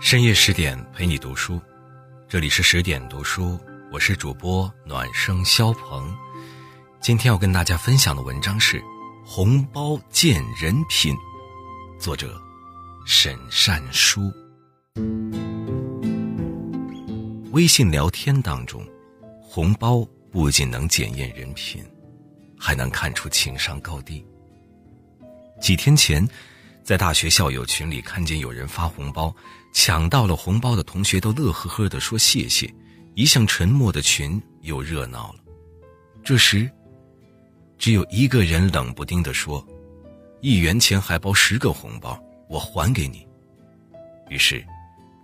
[0.00, 1.60] 深夜十点陪你读书，
[2.26, 3.60] 这里是十点读书，
[3.92, 6.16] 我是主播暖声肖鹏。
[7.00, 8.80] 今天要跟大家分享的文章是
[9.22, 11.14] 《红包见人品》，
[12.00, 12.40] 作者
[13.04, 14.32] 沈善书。
[17.52, 18.82] 微信聊天当中，
[19.42, 21.84] 红包不仅能检验人品，
[22.58, 24.24] 还能看出情商高低。
[25.60, 26.26] 几天前。
[26.84, 29.34] 在大学校友群里看见有人发红包，
[29.72, 32.72] 抢到了红包的同学都乐呵呵地说谢谢，
[33.16, 35.40] 一向沉默的群又热闹了。
[36.22, 36.70] 这时，
[37.76, 39.66] 只有一个人冷不丁地说
[40.40, 42.16] ：“一元钱还包十个红包，
[42.48, 43.26] 我还给你。”
[44.30, 44.64] 于是，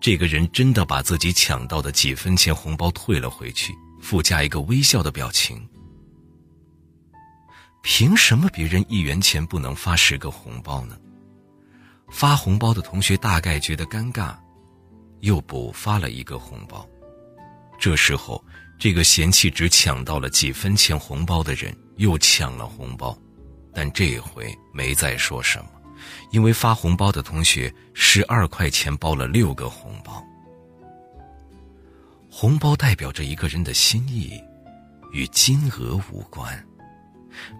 [0.00, 5.64] 这个人真的把自己抢到的几分钱红包退了回去，附加一个微笑的表情。
[7.82, 10.96] 凭什么别人一元钱不能发十个红包呢？
[12.08, 14.36] 发红包的同学大概觉得尴尬，
[15.20, 16.88] 又补发了一个红包。
[17.78, 18.42] 这时候，
[18.78, 23.18] 这个嫌弃只抢到了几分钱红包的人又抢了红包，
[23.74, 25.70] 但这回没再说什么，
[26.30, 30.22] 因为发红包的同学十二块钱包了六个红包。
[32.30, 34.40] 红包代表着一个人的心意，
[35.12, 36.64] 与金额无关。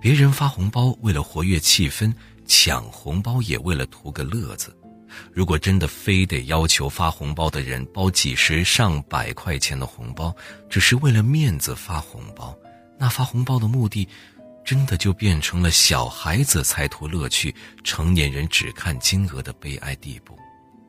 [0.00, 2.12] 别人发红包为了活跃气氛。
[2.44, 4.76] 抢红包也为了图个乐子，
[5.32, 10.34] 如果真的非得要求发红包的人包几十上百块钱的红包，
[10.68, 12.54] 只是为了面子发红包，
[12.98, 14.06] 那发红包的目的，
[14.64, 20.36] 真的就变成了小孩子才图乐趣，成年人只看金额的悲哀地步，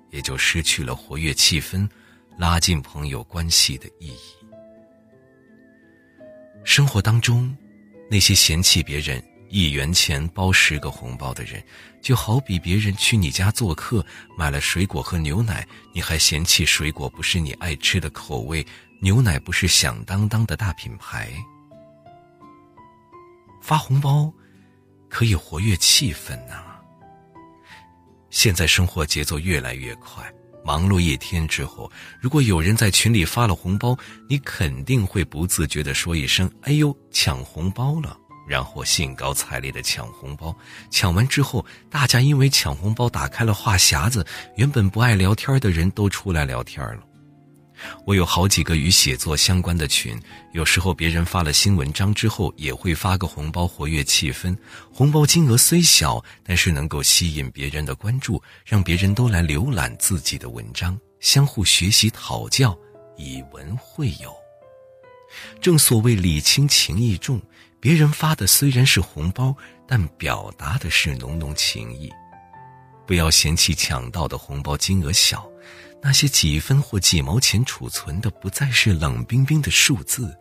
[0.10, 1.88] 也就失去了活跃气氛、
[2.38, 4.18] 拉近朋友关系的意义。
[6.66, 7.56] 生活当中，
[8.10, 9.24] 那些嫌弃别人。
[9.50, 11.64] 一元钱包十个红包的人，
[12.02, 14.04] 就好比别人去你家做客，
[14.36, 18.66] 买了水果和牛奶，你还嫌弃水果不是你爱吃的口味，
[19.00, 21.32] 牛奶不是响当当的大品牌。
[23.62, 24.34] 发红包
[25.08, 26.64] 可以活跃气氛呐。
[28.32, 31.92] 现在生活节奏越来越快，忙碌一天之后，
[32.22, 33.98] 如果有人在群里发了红包，
[34.30, 40.54] 你肯定会不自觉地说一声：“哎呦，抢红包了。”然后兴高采烈的抢红包，
[40.90, 44.26] 抢完之后，大家因为抢红包打开了话匣子，
[44.58, 47.04] 原本不爱聊天的人都出来聊天了。
[48.06, 50.20] 我有好几个与写作相关的群，
[50.52, 54.56] 有时候别人发了新文章之后，也会发个红包活跃气氛。
[54.92, 62.78] 红包金额虽小，但是能够吸引别人的关注，让别人都来浏览自己的文章，相互学习讨教，
[63.18, 64.34] 以文会友。
[65.60, 67.42] 正所谓礼轻情意重。
[67.80, 69.54] 别人发的虽然是红包，
[69.86, 72.10] 但表达的是浓浓情谊。
[73.06, 75.46] 不要嫌弃抢到的红包金额小，
[76.06, 80.38] 那些几分或几毛钱储存的不再是冷冰冰的数字，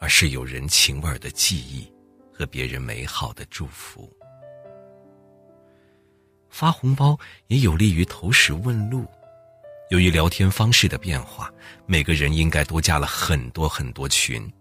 [0.00, 1.90] 而是有人情味的记忆
[2.34, 4.12] 和别人美好的祝福。
[6.50, 7.16] 发红包
[7.46, 9.06] 也有利于投石问路。
[9.90, 11.48] 由于聊天方式的变化，
[11.86, 14.52] 每个人应该多加了很多很多群。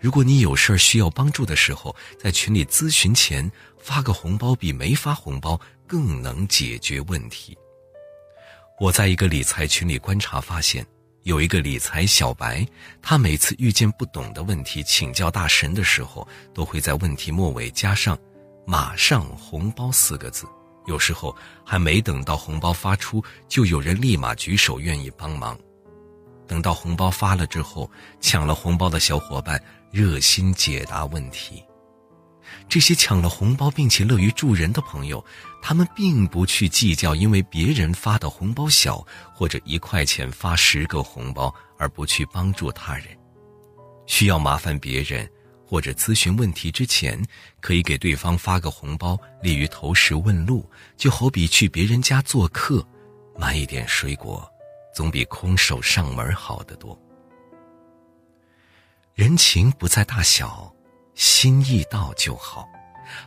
[0.00, 7.56] 如果你有事儿需要帮助的时候，在群里咨询前发个红包，比没发红包更能解决问题。
[8.80, 10.86] 我在一个理财群里观察发现，
[11.24, 12.64] 有一个理财小白，
[13.02, 18.16] 他每次遇见不懂的问题请教大神的时候，都会在问题末尾加上
[18.64, 20.46] “马上红包”四个字。
[20.86, 21.34] 有时候
[21.66, 25.58] 还没等到红包发出，就有人立马举手愿意帮忙。
[26.46, 27.90] 等到红包发了之后，
[28.20, 31.64] 抢了红包的小伙伴热心解答问题。
[32.68, 35.24] 这些抢了红包并且乐于助人的朋友，
[35.62, 43.06] 他们并不去计较因为别人发的红包小或者一块钱发十个红包而不去帮助他人。
[44.06, 45.28] 需要麻烦别人
[45.66, 47.22] 或者咨询问题之前，
[47.60, 50.68] 可以给对方发个红包，利于投石问路。
[50.96, 52.86] 就好比去别人家做客，
[53.38, 54.50] 买一点水果。
[54.94, 56.98] 总比空手上门好得多。
[59.14, 60.74] 人情不在大小，
[61.18, 62.64] 心意到就好。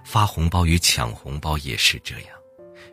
[0.06, 2.28] 发红包与抢红包也是这样，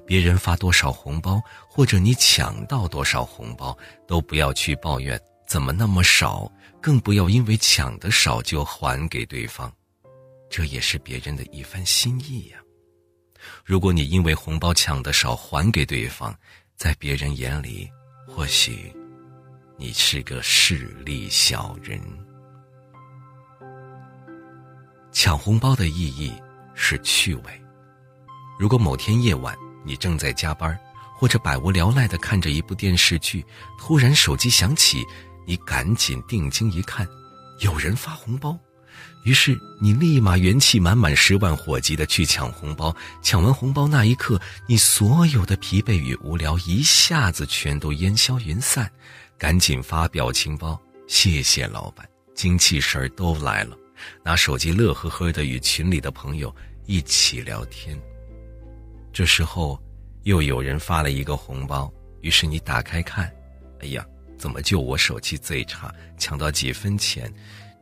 [0.05, 3.79] 别人发多少红包，或者你抢到多少红包，
[4.09, 6.51] 都不要去抱怨怎么那么少，
[6.83, 9.73] 更不要因为抢的少就还给对方，
[10.51, 12.59] 这也是别人的一番心意呀。
[13.65, 16.37] 如果你因为红包抢的少还给对方，
[16.77, 17.89] 在别人眼里。
[18.31, 18.95] 或许，
[19.79, 21.99] 你是个势利小人。
[25.13, 26.33] 抢红包的意义
[26.75, 27.63] 是趣味。
[28.59, 30.79] 如果某天夜晚你正在加班，
[31.17, 33.45] 或者百无聊赖地看着一部电视剧，
[33.79, 35.05] 突然手机响起，
[35.47, 37.07] 你赶紧定睛一看，
[37.61, 38.59] 有人发红包。
[39.25, 42.95] 于是你立马元气满满、十万火急的去抢红包。
[43.23, 48.91] 抢完红包那一刻，你所有的疲惫与无聊一下子全都烟消云散，
[49.37, 53.77] 赶紧发表情包，谢谢老板，精气神儿都来了。
[54.23, 56.55] 拿手机乐呵呵的与群里的朋友
[56.87, 57.99] 一起聊天。
[59.13, 59.81] 这时候，
[60.23, 63.33] 又有人发了一个红包，于是你打开看，
[63.81, 64.07] 哎呀，
[64.39, 67.33] 怎么就我手气最差，抢到几分钱？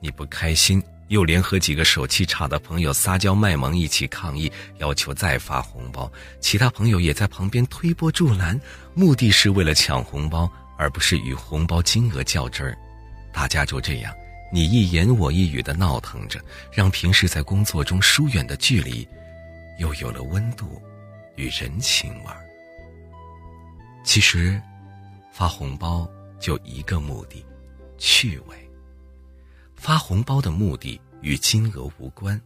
[0.00, 0.82] 你不开心。
[1.08, 6.10] 又联合几个手气差的朋友撒娇卖萌，一起抗议，要求再发红包。
[6.40, 8.60] 其他朋友也在旁边推波助澜，
[8.92, 12.76] 目的是为了抢红包，而不是与红包金额较真儿。
[13.32, 14.12] 大家就这样
[14.56, 16.40] 你一言我一语的闹腾着，
[16.72, 19.06] 让平时在工作中疏远的距离，
[19.78, 20.80] 又有了温度
[21.34, 22.42] 与人情味儿。
[24.02, 24.58] 其实，
[25.30, 26.10] 发红包
[26.40, 27.44] 就一个目的，
[27.98, 28.56] 趣味。
[29.74, 32.40] 发红包的目的与金额无关，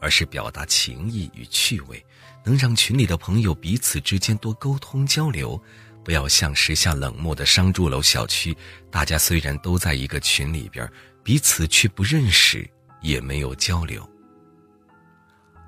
[0.00, 2.00] 而是表达情谊与趣味，
[2.44, 5.60] 能让群里的朋友彼此之间多沟通交流，
[6.04, 8.56] 不要像时下冷漠的商住楼小区，
[8.88, 10.88] 大家虽然都在一个群里边，
[11.26, 12.64] 彼此却不认识，
[13.02, 14.08] 也没有交流。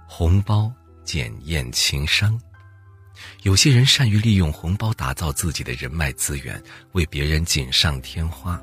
[0.07, 0.73] 红包
[1.05, 2.41] 检验情商，
[3.43, 6.63] 有些人善于利用红包打造自己的人脉资源，
[6.93, 8.63] 为别人锦上添花。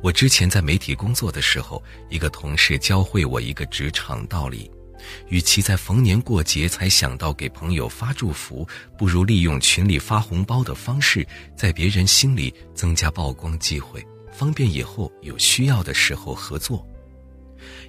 [0.00, 4.70] 我之前在媒体工作的时候，一个同事教会我一个职场道理：，
[5.26, 8.64] 与其在逢年过节才想到给朋友发祝福，
[8.96, 14.00] 不如利用群里发红包的方式，在别人心里增加曝光机会，
[14.38, 16.86] 方便以后有需要的时候合作。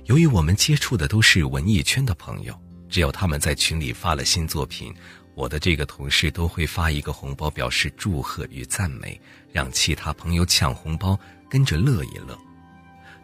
[0.05, 2.59] 由于我们接触的都是文艺圈的朋友，
[2.89, 4.91] 只要他们在群里发了新作品，
[5.35, 11.17] 我的这个同事都会发一个红包表示祝贺与赞美，让其他朋友抢红包。
[11.47, 12.37] 跟着乐一乐，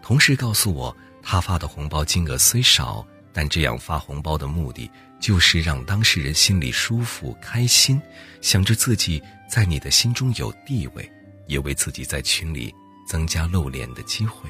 [0.01, 4.89] 同事告诉我，他发的红包金额虽少，但这样发红包的目的
[5.19, 8.01] 就是让当事人心里舒服开心，
[8.42, 11.07] 想着自己在你的心中有地位，
[11.45, 12.74] 也为自己在群里
[13.06, 14.50] 增加露脸的机会。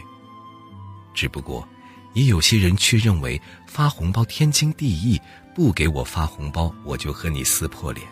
[1.14, 1.68] 只不过，
[2.14, 5.20] 也有些人却认为发红包天经地义，
[5.54, 8.08] 不给我发红包我就和你撕破脸。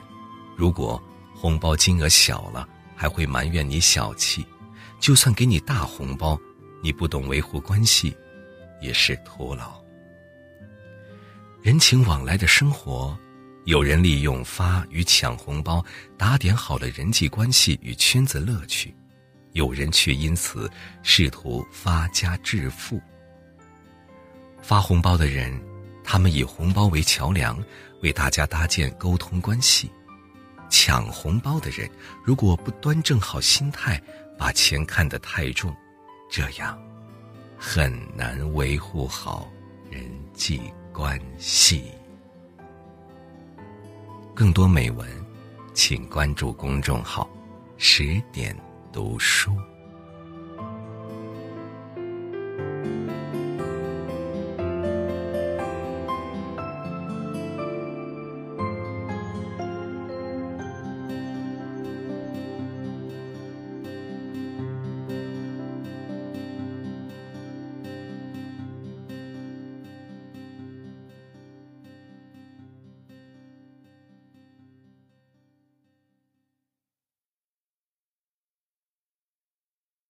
[0.56, 1.02] 如果
[1.34, 4.46] 红包金额小了，还会埋怨你小气。
[5.00, 6.40] 就算给你大红包，
[6.82, 8.16] 你不懂维护关系，
[8.82, 9.84] 也是徒劳。
[11.62, 13.18] 人情往来的生活，
[13.66, 15.84] 有人利用发与抢红包
[16.18, 18.96] 打点好了人际关系与圈子乐趣，
[19.54, 20.70] 有人却因此
[21.02, 23.02] 试图发家致富。
[24.62, 25.60] 发红包的人，
[26.04, 27.58] 他们以红包为桥梁，
[28.02, 29.88] 为大家搭建沟通关系；
[30.70, 31.90] 抢红包的人，
[32.24, 34.00] 如果不端正好心态。
[34.36, 35.74] 把钱看得太重，
[36.30, 36.78] 这样
[37.56, 39.48] 很难维护好
[39.92, 40.04] 人
[40.34, 40.60] 际
[40.92, 41.92] 关系。
[44.34, 45.08] 更多美文，
[45.74, 47.30] 请关注公众号
[47.78, 48.58] “十点
[48.94, 49.52] 读书”。